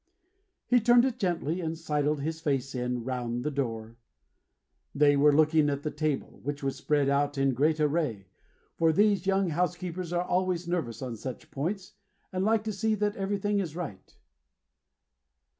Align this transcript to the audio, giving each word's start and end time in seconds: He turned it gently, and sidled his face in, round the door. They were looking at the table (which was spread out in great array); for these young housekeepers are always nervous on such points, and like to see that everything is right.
He 0.65 0.79
turned 0.79 1.05
it 1.05 1.19
gently, 1.19 1.61
and 1.61 1.77
sidled 1.77 2.21
his 2.21 2.41
face 2.41 2.73
in, 2.73 3.03
round 3.03 3.43
the 3.43 3.51
door. 3.51 3.97
They 4.95 5.15
were 5.15 5.31
looking 5.31 5.69
at 5.69 5.83
the 5.83 5.91
table 5.91 6.39
(which 6.41 6.63
was 6.63 6.75
spread 6.75 7.07
out 7.07 7.37
in 7.37 7.53
great 7.53 7.79
array); 7.79 8.25
for 8.79 8.91
these 8.91 9.27
young 9.27 9.49
housekeepers 9.51 10.11
are 10.11 10.25
always 10.25 10.67
nervous 10.67 11.03
on 11.03 11.17
such 11.17 11.51
points, 11.51 11.93
and 12.33 12.43
like 12.43 12.63
to 12.63 12.73
see 12.73 12.95
that 12.95 13.15
everything 13.15 13.59
is 13.59 13.75
right. 13.75 14.17